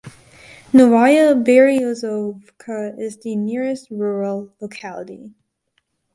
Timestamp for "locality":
4.59-5.35